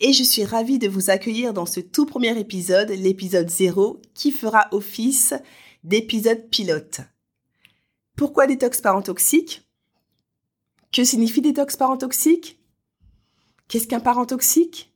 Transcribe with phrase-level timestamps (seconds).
[0.00, 4.30] et je suis ravie de vous accueillir dans ce tout premier épisode, l'épisode 0, qui
[4.30, 5.34] fera office
[5.84, 7.00] d'épisode pilote.
[8.16, 9.62] Pourquoi détox parent toxique
[10.92, 12.58] Que signifie détox parent toxique
[13.68, 14.92] Qu'est-ce qu'un parent toxique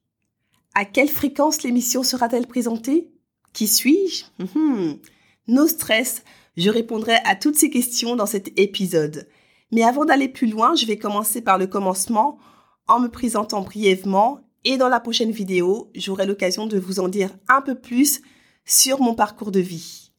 [0.74, 3.12] À quelle fréquence l'émission sera-t-elle présentée?
[3.52, 4.24] Qui suis-je?
[4.56, 4.98] Hum,
[5.46, 6.22] No stress,
[6.56, 9.28] je répondrai à toutes ces questions dans cet épisode.
[9.72, 12.38] Mais avant d'aller plus loin, je vais commencer par le commencement
[12.86, 17.30] en me présentant brièvement et dans la prochaine vidéo, j'aurai l'occasion de vous en dire
[17.48, 18.20] un peu plus
[18.64, 20.10] sur mon parcours de vie.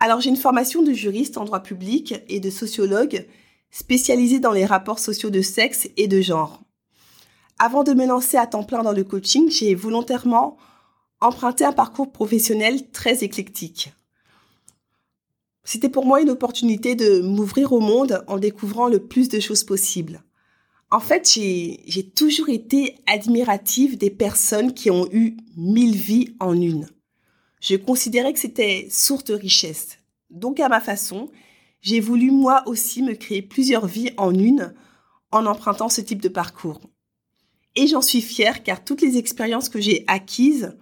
[0.00, 3.26] Alors j'ai une formation de juriste en droit public et de sociologue
[3.70, 6.62] spécialisée dans les rapports sociaux de sexe et de genre.
[7.58, 10.56] Avant de me lancer à temps plein dans le coaching, j'ai volontairement
[11.20, 13.92] emprunté un parcours professionnel très éclectique.
[15.64, 19.64] C'était pour moi une opportunité de m'ouvrir au monde en découvrant le plus de choses
[19.64, 20.22] possibles.
[20.90, 26.88] En fait, j'ai toujours été admirative des personnes qui ont eu mille vies en une.
[27.60, 29.98] Je considérais que c'était source de richesse.
[30.30, 31.28] Donc, à ma façon,
[31.80, 34.74] j'ai voulu moi aussi me créer plusieurs vies en une
[35.32, 36.80] en empruntant ce type de parcours.
[37.74, 40.76] Et j'en suis fière car toutes les expériences que j'ai acquises,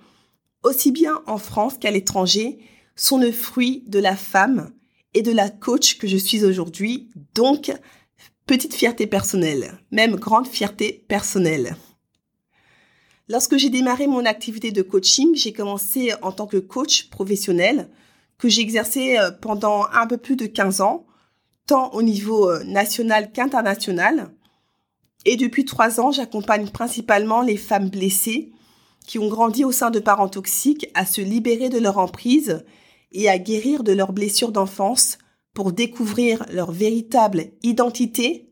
[0.63, 2.59] aussi bien en France qu'à l'étranger,
[2.95, 4.73] sont le fruit de la femme
[5.15, 7.09] et de la coach que je suis aujourd'hui.
[7.35, 7.73] Donc,
[8.47, 11.77] petite fierté personnelle, même grande fierté personnelle.
[13.29, 17.89] Lorsque j'ai démarré mon activité de coaching, j'ai commencé en tant que coach professionnel
[18.37, 21.07] que j'ai exercé euh, pendant un peu plus de 15 ans,
[21.67, 24.31] tant au niveau euh, national qu'international.
[25.25, 28.53] Et depuis trois ans, j'accompagne principalement les femmes blessées
[29.07, 32.65] qui ont grandi au sein de parents toxiques à se libérer de leur emprise
[33.13, 35.19] et à guérir de leurs blessures d'enfance
[35.55, 38.51] pour découvrir leur véritable identité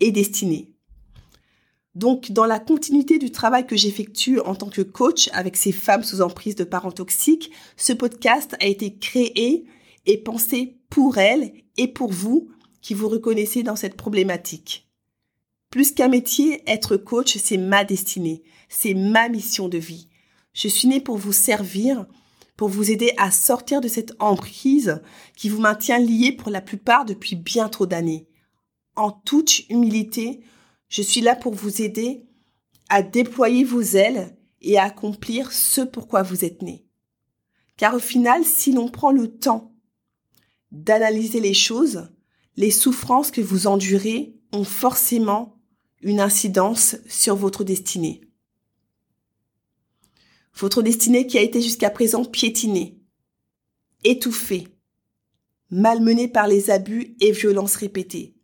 [0.00, 0.72] et destinée.
[1.94, 6.02] Donc, dans la continuité du travail que j'effectue en tant que coach avec ces femmes
[6.02, 9.66] sous emprise de parents toxiques, ce podcast a été créé
[10.06, 12.48] et pensé pour elles et pour vous
[12.80, 14.88] qui vous reconnaissez dans cette problématique.
[15.68, 20.08] Plus qu'un métier, être coach, c'est ma destinée, c'est ma mission de vie.
[20.54, 22.06] Je suis née pour vous servir,
[22.62, 25.02] pour vous aider à sortir de cette emprise
[25.36, 28.28] qui vous maintient lié pour la plupart depuis bien trop d'années.
[28.94, 30.44] En toute humilité,
[30.88, 32.24] je suis là pour vous aider
[32.88, 36.86] à déployer vos ailes et à accomplir ce pourquoi vous êtes né.
[37.76, 39.74] Car au final, si l'on prend le temps
[40.70, 42.12] d'analyser les choses,
[42.56, 45.58] les souffrances que vous endurez ont forcément
[46.00, 48.20] une incidence sur votre destinée.
[50.56, 52.98] Votre destinée qui a été jusqu'à présent piétinée,
[54.04, 54.68] étouffée,
[55.70, 58.34] malmenée par les abus et violences répétées.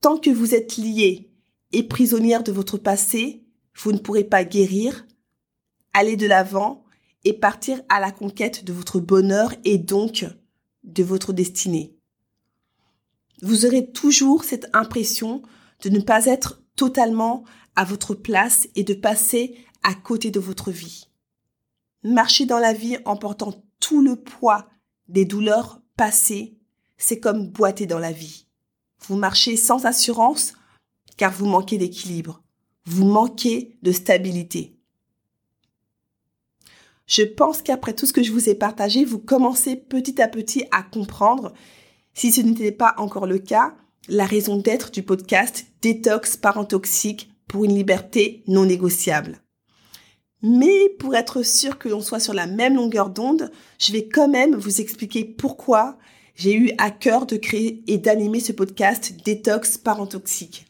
[0.00, 1.30] Tant que vous êtes liée
[1.72, 3.44] et prisonnière de votre passé,
[3.74, 5.06] vous ne pourrez pas guérir,
[5.92, 6.84] aller de l'avant
[7.24, 10.24] et partir à la conquête de votre bonheur et donc
[10.84, 11.96] de votre destinée.
[13.42, 15.42] Vous aurez toujours cette impression
[15.82, 17.44] de ne pas être totalement
[17.76, 21.08] à votre place et de passer à côté de votre vie.
[22.02, 24.68] Marcher dans la vie en portant tout le poids
[25.08, 26.56] des douleurs passées,
[26.96, 28.46] c'est comme boiter dans la vie.
[29.06, 30.54] Vous marchez sans assurance
[31.16, 32.42] car vous manquez d'équilibre.
[32.86, 34.78] Vous manquez de stabilité.
[37.06, 40.64] Je pense qu'après tout ce que je vous ai partagé, vous commencez petit à petit
[40.70, 41.54] à comprendre,
[42.14, 43.74] si ce n'était pas encore le cas,
[44.08, 49.40] la raison d'être du podcast Détox parent toxique pour une liberté non négociable.
[50.42, 54.28] Mais pour être sûr que l'on soit sur la même longueur d'onde, je vais quand
[54.28, 55.98] même vous expliquer pourquoi
[56.36, 60.66] j'ai eu à cœur de créer et d'animer ce podcast Détox Parent Toxique.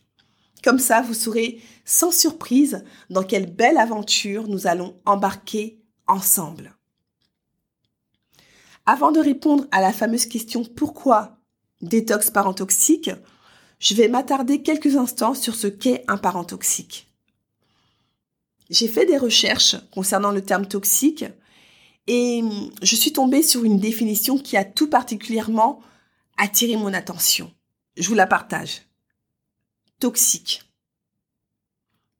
[0.64, 6.74] Comme ça, vous saurez sans surprise dans quelle belle aventure nous allons embarquer ensemble.
[8.86, 11.36] Avant de répondre à la fameuse question pourquoi
[11.82, 13.10] détox parent toxique,
[13.78, 17.07] je vais m'attarder quelques instants sur ce qu'est un parent toxique.
[18.70, 21.24] J'ai fait des recherches concernant le terme toxique
[22.06, 22.42] et
[22.82, 25.80] je suis tombée sur une définition qui a tout particulièrement
[26.36, 27.52] attiré mon attention.
[27.96, 28.82] Je vous la partage.
[30.00, 30.62] Toxique.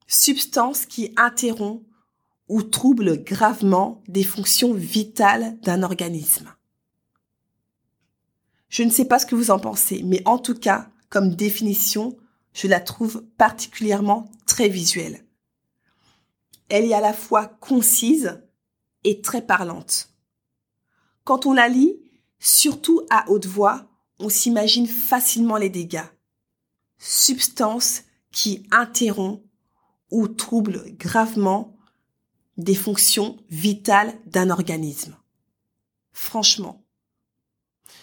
[0.06, 1.84] Substance qui interrompt
[2.48, 6.54] ou trouble gravement des fonctions vitales d'un organisme.
[8.70, 12.16] Je ne sais pas ce que vous en pensez, mais en tout cas, comme définition,
[12.52, 15.24] je la trouve particulièrement très visuelle.
[16.68, 18.42] Elle est à la fois concise
[19.04, 20.10] et très parlante.
[21.24, 22.00] Quand on la lit,
[22.38, 23.86] surtout à haute voix,
[24.18, 26.06] on s'imagine facilement les dégâts.
[26.98, 29.42] Substance qui interrompt
[30.10, 31.76] ou trouble gravement
[32.56, 35.16] des fonctions vitales d'un organisme.
[36.12, 36.84] Franchement.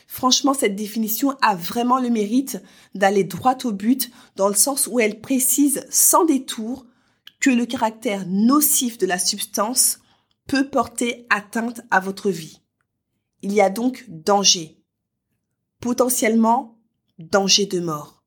[0.08, 2.62] Franchement, cette définition a vraiment le mérite
[2.94, 6.86] d'aller droit au but dans le sens où elle précise sans détour
[7.50, 10.00] le caractère nocif de la substance
[10.48, 12.62] peut porter atteinte à votre vie.
[13.42, 14.82] Il y a donc danger.
[15.80, 16.80] Potentiellement
[17.20, 18.24] danger de mort.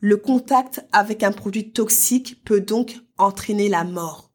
[0.00, 4.32] Le contact avec un produit toxique peut donc entraîner la mort.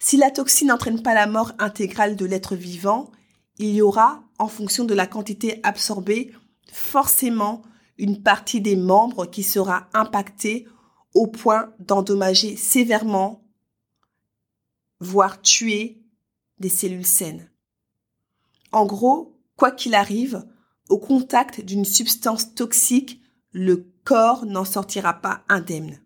[0.00, 3.10] Si la toxine n'entraîne pas la mort intégrale de l'être vivant,
[3.58, 6.32] il y aura, en fonction de la quantité absorbée,
[6.72, 7.62] forcément
[7.96, 10.66] une partie des membres qui sera impactée
[11.14, 13.44] au point d'endommager sévèrement,
[15.00, 16.02] voire tuer
[16.58, 17.50] des cellules saines.
[18.72, 20.44] En gros, quoi qu'il arrive,
[20.88, 23.22] au contact d'une substance toxique,
[23.52, 26.00] le corps n'en sortira pas indemne.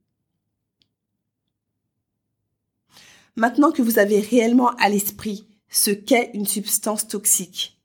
[3.36, 7.80] Maintenant que vous avez réellement à l'esprit ce qu'est une substance toxique,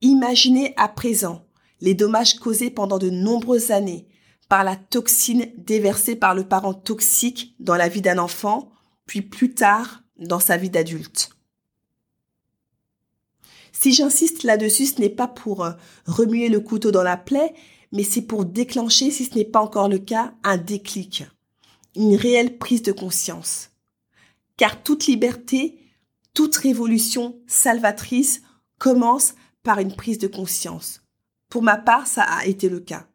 [0.00, 1.44] imaginez à présent
[1.80, 4.08] les dommages causés pendant de nombreuses années
[4.48, 8.70] par la toxine déversée par le parent toxique dans la vie d'un enfant,
[9.06, 11.30] puis plus tard dans sa vie d'adulte.
[13.72, 15.72] Si j'insiste là-dessus, ce n'est pas pour euh,
[16.06, 17.54] remuer le couteau dans la plaie,
[17.92, 21.24] mais c'est pour déclencher, si ce n'est pas encore le cas, un déclic,
[21.94, 23.70] une réelle prise de conscience
[24.56, 25.78] car toute liberté,
[26.34, 28.42] toute révolution salvatrice
[28.78, 31.02] commence par une prise de conscience.
[31.48, 33.06] Pour ma part, ça a été le cas.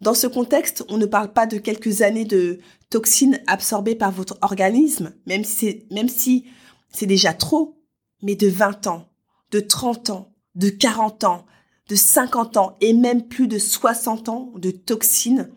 [0.00, 2.58] Dans ce contexte, on ne parle pas de quelques années de
[2.90, 6.44] toxines absorbées par votre organisme, même si
[6.92, 7.82] c'est, déjà trop,
[8.22, 9.08] mais de 20 ans,
[9.50, 11.46] de 30 ans, de 40 ans,
[11.88, 15.50] de 50 ans et même plus de 60 ans de toxines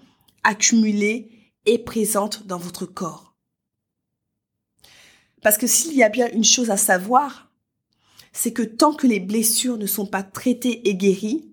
[0.43, 3.35] accumulées et présentes dans votre corps.
[5.41, 7.51] Parce que s'il y a bien une chose à savoir,
[8.31, 11.48] c'est que tant que les blessures ne sont pas traitées et guéries,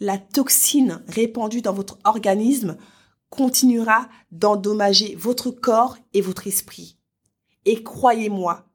[0.00, 2.76] la toxine répandue dans votre organisme
[3.30, 6.98] continuera d'endommager votre corps et votre esprit.
[7.64, 8.68] Et croyez-moi,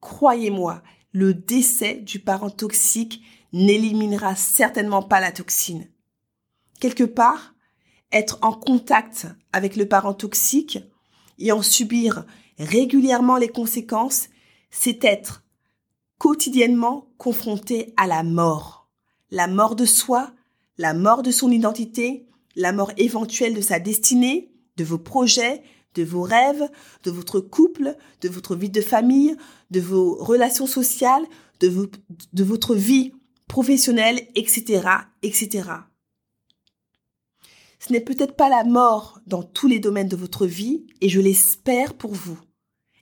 [0.00, 0.82] croyez-moi,
[1.12, 3.22] le décès du parent toxique
[3.52, 5.88] n'éliminera certainement pas la toxine.
[6.80, 7.54] Quelque part,
[8.12, 10.78] être en contact avec le parent toxique
[11.38, 12.24] et en subir
[12.58, 14.28] régulièrement les conséquences,
[14.70, 15.44] c'est être
[16.18, 18.85] quotidiennement confronté à la mort.
[19.30, 20.32] La mort de soi,
[20.78, 25.62] la mort de son identité, la mort éventuelle de sa destinée, de vos projets,
[25.94, 26.68] de vos rêves,
[27.04, 29.36] de votre couple, de votre vie de famille,
[29.70, 31.24] de vos relations sociales,
[31.60, 31.90] de,
[32.32, 33.12] de votre vie
[33.48, 34.88] professionnelle, etc.,
[35.22, 35.70] etc.
[37.78, 41.20] Ce n'est peut-être pas la mort dans tous les domaines de votre vie, et je
[41.20, 42.38] l'espère pour vous.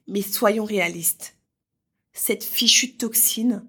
[0.06, 1.36] Mais soyons réalistes.
[2.12, 3.66] Cette fichue toxine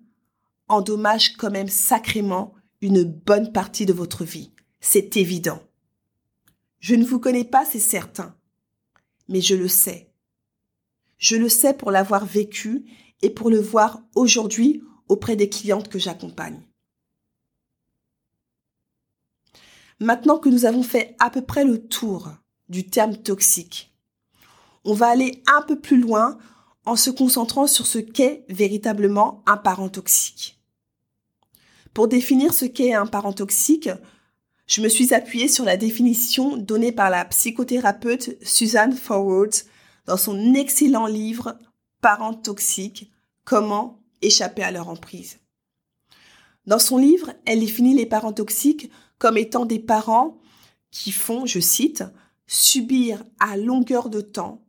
[0.67, 4.51] endommage quand même sacrément une bonne partie de votre vie.
[4.79, 5.62] C'est évident.
[6.79, 8.36] Je ne vous connais pas, c'est certain.
[9.27, 10.12] Mais je le sais.
[11.17, 12.86] Je le sais pour l'avoir vécu
[13.22, 16.62] et pour le voir aujourd'hui auprès des clientes que j'accompagne.
[20.00, 22.29] Maintenant que nous avons fait à peu près le tour
[22.67, 23.95] du terme toxique,
[24.84, 26.38] on va aller un peu plus loin
[26.86, 30.55] en se concentrant sur ce qu'est véritablement un parent toxique.
[31.96, 33.90] Pour définir ce qu'est un parent toxique,
[34.68, 39.52] je me suis appuyée sur la définition donnée par la psychothérapeute Suzanne Forward
[40.06, 41.58] dans son excellent livre
[42.02, 43.10] Parents toxiques,
[43.46, 45.40] comment échapper à leur emprise.
[46.66, 50.38] Dans son livre, elle définit les parents toxiques comme étant des parents
[50.92, 52.04] qui font, je cite,
[52.46, 54.66] subir à longueur de temps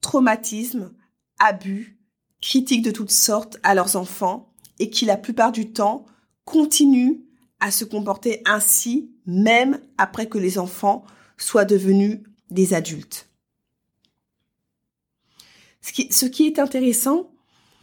[0.00, 0.92] traumatisme,
[1.40, 1.98] abus,
[2.40, 6.06] critiques de toutes sortes à leurs enfants et qui la plupart du temps
[6.48, 7.18] continuent
[7.60, 11.04] à se comporter ainsi même après que les enfants
[11.36, 13.28] soient devenus des adultes.
[15.82, 17.30] Ce qui, ce qui est intéressant,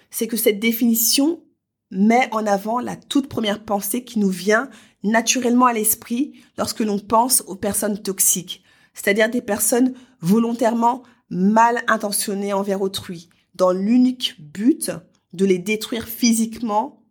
[0.09, 1.43] c'est que cette définition
[1.91, 4.67] met en avant la toute première pensée qui nous vient
[5.03, 8.63] naturellement à l'esprit lorsque l'on pense aux personnes toxiques,
[8.95, 14.89] c'est-à-dire des personnes volontairement mal intentionnés envers autrui, dans l'unique but
[15.33, 17.04] de les détruire physiquement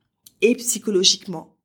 [0.53, 1.57] psychologiquement.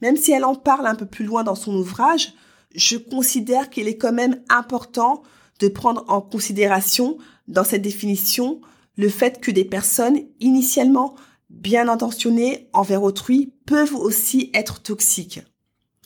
[0.00, 2.34] Même si elle en parle un peu plus loin dans son ouvrage,
[2.74, 5.22] je considère qu'il est quand même important
[5.58, 7.18] de prendre en considération
[7.48, 8.60] dans cette définition
[8.96, 11.14] le fait que des personnes initialement
[11.48, 15.40] bien intentionnées envers autrui peuvent aussi être toxiques.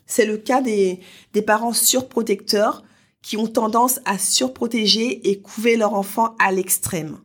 [0.07, 1.00] C'est le cas des,
[1.33, 2.83] des parents surprotecteurs
[3.23, 7.19] qui ont tendance à surprotéger et couver leur enfant à l'extrême.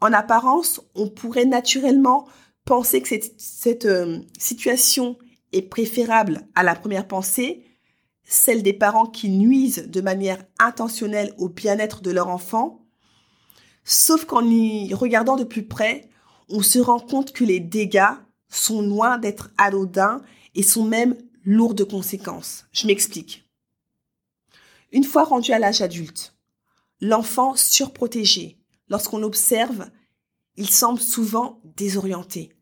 [0.00, 2.26] En apparence, on pourrait naturellement
[2.68, 3.08] penser que
[3.38, 5.16] cette, euh, situation
[5.52, 7.64] est préférable à la première pensée,
[8.24, 12.84] celle des parents qui nuisent de manière intentionnelle au bien-être de leur enfant,
[13.84, 16.10] sauf qu'en y regardant de plus près,
[16.50, 18.14] on se rend compte que les dégâts
[18.50, 20.20] sont loin d'être anodins
[20.54, 22.66] et sont même lourds de conséquences.
[22.72, 23.48] Je m'explique.
[24.92, 26.36] Une fois rendu à l'âge adulte,
[27.00, 28.58] l'enfant surprotégé,
[28.90, 29.90] lorsqu'on l'observe,
[30.56, 32.52] il semble souvent désorienté.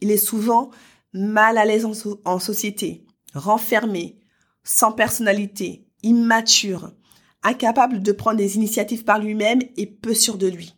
[0.00, 0.70] Il est souvent
[1.12, 1.86] mal à l'aise
[2.24, 3.04] en, société,
[3.34, 4.18] renfermé,
[4.62, 6.92] sans personnalité, immature,
[7.42, 10.76] incapable de prendre des initiatives par lui-même et peu sûr de lui.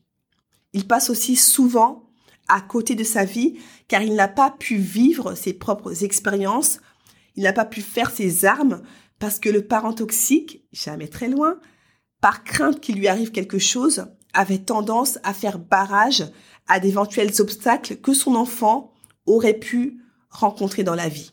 [0.72, 2.08] Il passe aussi souvent
[2.48, 6.80] à côté de sa vie car il n'a pas pu vivre ses propres expériences,
[7.36, 8.82] il n'a pas pu faire ses armes
[9.18, 11.58] parce que le parent toxique, jamais très loin,
[12.20, 16.24] par crainte qu'il lui arrive quelque chose, avait tendance à faire barrage
[16.68, 18.91] à d'éventuels obstacles que son enfant
[19.26, 21.32] aurait pu rencontrer dans la vie.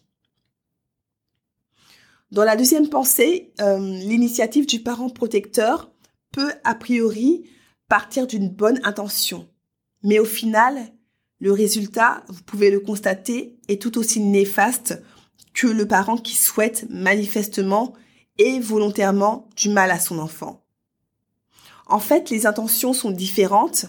[2.31, 5.91] Dans la deuxième pensée, euh, l'initiative du parent protecteur
[6.31, 7.49] peut a priori
[7.87, 9.47] partir d'une bonne intention.
[10.03, 10.91] Mais au final,
[11.39, 15.01] le résultat, vous pouvez le constater, est tout aussi néfaste
[15.53, 17.93] que le parent qui souhaite manifestement
[18.37, 20.63] et volontairement du mal à son enfant.
[21.87, 23.87] En fait, les intentions sont différentes,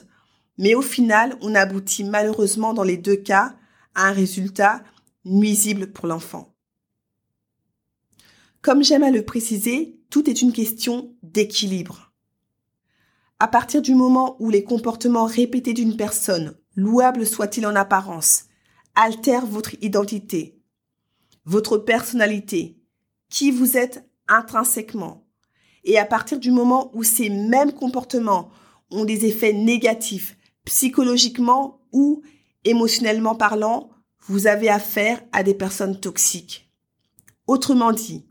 [0.57, 3.55] mais au final, on aboutit malheureusement dans les deux cas
[4.01, 4.83] un résultat
[5.25, 6.55] nuisible pour l'enfant.
[8.63, 12.13] Comme j'aime à le préciser, tout est une question d'équilibre.
[13.39, 18.45] À partir du moment où les comportements répétés d'une personne, louables soient-ils en apparence,
[18.95, 20.61] altèrent votre identité,
[21.47, 22.79] votre personnalité,
[23.31, 25.27] qui vous êtes intrinsèquement,
[25.85, 28.51] et à partir du moment où ces mêmes comportements
[28.91, 32.23] ont des effets négatifs, psychologiquement ou
[32.65, 33.91] émotionnellement parlant,
[34.27, 36.71] vous avez affaire à des personnes toxiques.
[37.47, 38.27] Autrement dit,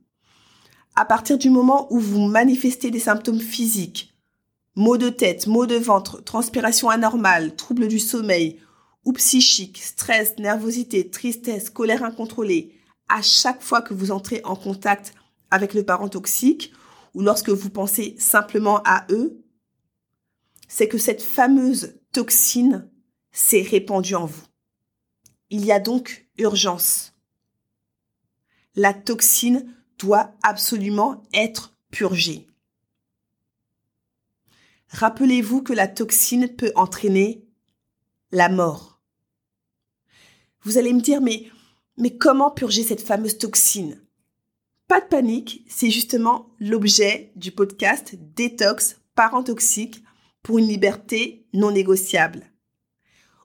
[0.95, 4.13] à partir du moment où vous manifestez des symptômes physiques,
[4.75, 8.59] maux de tête, maux de ventre, transpiration anormale, troubles du sommeil
[9.05, 12.75] ou psychiques, stress, nervosité, tristesse, colère incontrôlée,
[13.07, 15.13] à chaque fois que vous entrez en contact
[15.51, 16.73] avec le parent toxique
[17.15, 19.41] ou lorsque vous pensez simplement à eux,
[20.67, 22.89] c'est que cette fameuse toxine
[23.31, 24.43] s'est répandue en vous.
[25.49, 27.13] Il y a donc urgence.
[28.75, 32.47] La toxine doit absolument être purgée.
[34.89, 37.45] Rappelez-vous que la toxine peut entraîner
[38.31, 39.01] la mort.
[40.63, 41.47] Vous allez me dire, mais,
[41.97, 44.01] mais comment purger cette fameuse toxine?
[44.87, 50.03] Pas de panique, c'est justement l'objet du podcast Détox Parents toxiques
[50.41, 52.51] pour une liberté non négociable.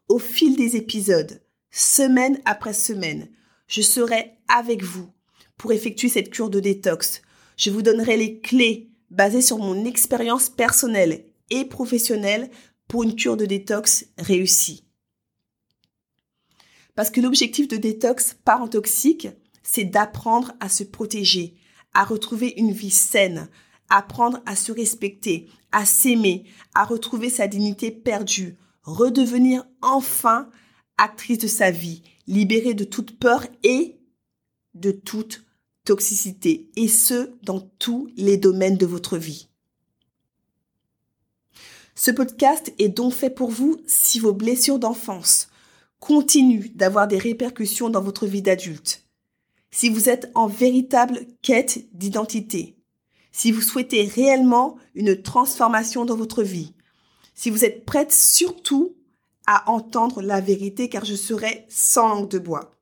[0.08, 3.30] Au fil des épisodes, semaine après semaine,
[3.66, 5.10] je serai avec vous
[5.56, 7.22] pour effectuer cette cure de détox.
[7.56, 12.50] Je vous donnerai les clés basées sur mon expérience personnelle et professionnelle
[12.86, 14.84] pour une cure de détox réussie.
[16.94, 19.28] Parce que l'objectif de détox parent toxique,
[19.62, 21.54] c'est d'apprendre à se protéger,
[21.94, 23.48] à retrouver une vie saine,
[23.88, 26.44] apprendre à se respecter, à s'aimer,
[26.74, 30.48] à retrouver sa dignité perdue, redevenir enfin
[30.96, 33.98] actrice de sa vie, libérée de toute peur et
[34.74, 35.44] de toute
[35.84, 39.48] toxicité, et ce, dans tous les domaines de votre vie.
[41.94, 45.48] Ce podcast est donc fait pour vous si vos blessures d'enfance
[46.00, 49.06] continuent d'avoir des répercussions dans votre vie d'adulte,
[49.70, 52.76] si vous êtes en véritable quête d'identité,
[53.30, 56.74] si vous souhaitez réellement une transformation dans votre vie,
[57.34, 58.96] si vous êtes prête surtout
[59.46, 62.74] à entendre la vérité car je serai sans langue de bois.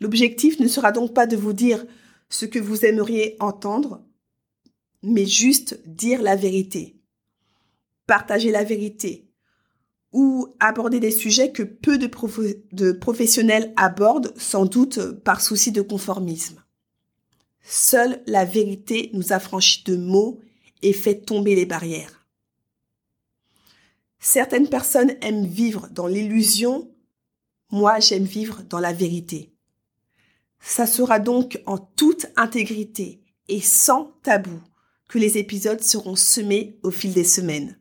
[0.00, 1.84] L'objectif ne sera donc pas de vous dire
[2.28, 4.04] ce que vous aimeriez entendre,
[5.02, 6.96] mais juste dire la vérité.
[8.06, 9.28] Partager la vérité
[10.12, 16.62] ou aborder des sujets que peu de, professionnels abordent sans doute par souci de conformisme.
[17.62, 20.40] Seule la vérité nous affranchit de mots
[20.80, 22.17] et faites tomber les barrières.
[24.20, 26.90] Certaines personnes aiment vivre dans l'illusion,
[27.70, 29.52] moi j'aime vivre dans la vérité.
[30.60, 34.60] Ça sera donc en toute intégrité et sans tabou
[35.08, 37.78] que les épisodes seront semés au fil des semaines.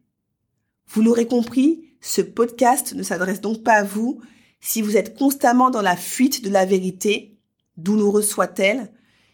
[0.89, 4.22] Vous l'aurez compris, ce podcast ne s'adresse donc pas à vous
[4.62, 7.38] si vous êtes constamment dans la fuite de la vérité,
[7.75, 8.91] douloureuse soit-elle,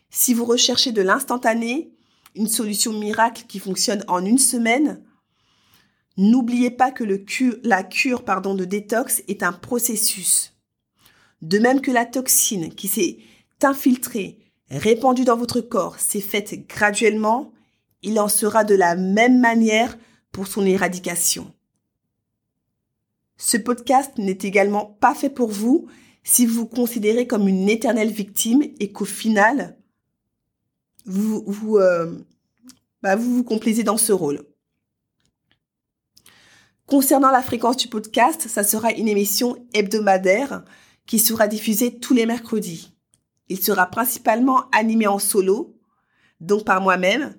[0.09, 1.93] si vous recherchez de l'instantané,
[2.35, 5.03] une solution miracle qui fonctionne en une semaine,
[6.17, 7.03] n'oubliez pas que
[7.63, 10.53] la cure de détox est un processus.
[11.41, 13.17] De même que la toxine qui s'est
[13.61, 14.39] infiltrée,
[14.69, 17.51] répandue dans votre corps, s'est faite graduellement,
[18.01, 19.97] il en sera de la même manière
[20.31, 21.53] pour son éradication.
[23.37, 25.87] Ce podcast n'est également pas fait pour vous
[26.23, 29.77] si vous vous considérez comme une éternelle victime et qu'au final,
[31.05, 32.17] vous vous, euh,
[33.01, 34.45] bah, vous vous complaisez dans ce rôle.
[36.87, 40.63] Concernant la fréquence du podcast, ça sera une émission hebdomadaire
[41.07, 42.93] qui sera diffusée tous les mercredis.
[43.47, 45.77] Il sera principalement animé en solo,
[46.41, 47.35] donc par moi-même.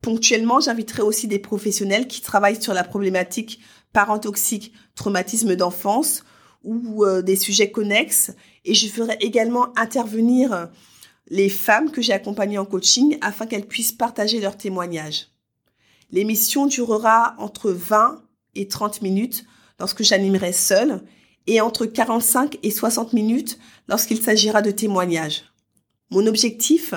[0.00, 3.60] Ponctuellement, j'inviterai aussi des professionnels qui travaillent sur la problématique
[3.92, 6.24] parents toxiques, traumatisme d'enfance
[6.64, 8.32] ou euh, des sujets connexes.
[8.64, 10.68] Et je ferai également intervenir
[11.28, 15.28] les femmes que j'ai accompagnées en coaching afin qu'elles puissent partager leurs témoignages.
[16.10, 18.23] L'émission durera entre 20
[18.54, 19.44] et 30 minutes
[19.78, 21.02] lorsque j'animerai seule
[21.46, 23.58] et entre 45 et 60 minutes
[23.88, 25.44] lorsqu'il s'agira de témoignages.
[26.10, 26.94] Mon objectif,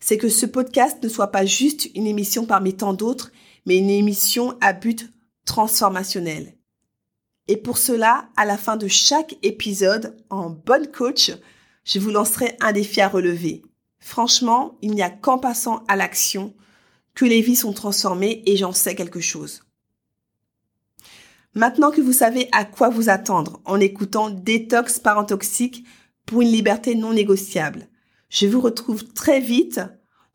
[0.00, 3.30] c'est que ce podcast ne soit pas juste une émission parmi tant d'autres,
[3.66, 5.12] mais une émission à but
[5.44, 6.56] transformationnel.
[7.48, 11.32] Et pour cela, à la fin de chaque épisode, en bonne coach,
[11.84, 13.62] je vous lancerai un défi à relever.
[13.98, 16.54] Franchement, il n'y a qu'en passant à l'action
[17.14, 19.62] que les vies sont transformées et j'en sais quelque chose.
[21.54, 25.84] Maintenant que vous savez à quoi vous attendre en écoutant Détox Parent Toxique
[26.24, 27.88] pour une liberté non négociable,
[28.30, 29.80] je vous retrouve très vite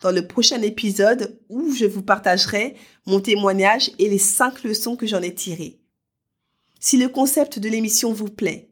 [0.01, 2.75] dans le prochain épisode où je vous partagerai
[3.07, 5.79] mon témoignage et les cinq leçons que j'en ai tirées.
[6.79, 8.69] Si le concept de l'émission vous plaît,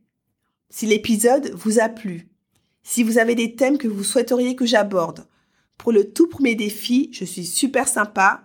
[0.70, 2.30] si l'épisode vous a plu,
[2.84, 5.26] si vous avez des thèmes que vous souhaiteriez que j'aborde,
[5.80, 8.44] pour le tout premier défi, je suis super sympa.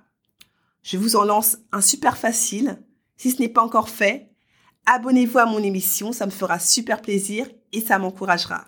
[0.83, 2.79] Je vous en lance un super facile.
[3.21, 4.31] Si ce n'est pas encore fait,
[4.87, 8.65] abonnez-vous à mon émission, ça me fera super plaisir et ça m'encouragera.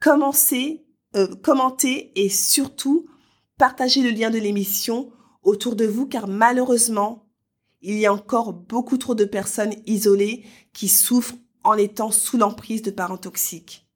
[0.00, 3.08] Commencez, euh, commentez et surtout
[3.58, 5.10] partagez le lien de l'émission
[5.42, 7.26] autour de vous car malheureusement,
[7.82, 12.82] il y a encore beaucoup trop de personnes isolées qui souffrent en étant sous l'emprise
[12.82, 13.88] de parents toxiques.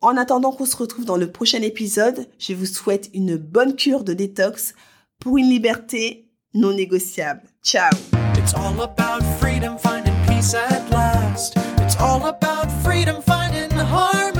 [0.00, 4.02] En attendant qu'on se retrouve dans le prochain épisode, je vous souhaite une bonne cure
[4.02, 4.74] de détox
[5.20, 7.42] pour une liberté non négociable.
[7.62, 7.92] Ciao
[8.42, 11.54] It's all about freedom, finding peace at last.
[11.78, 14.31] It's all about freedom, finding harmony.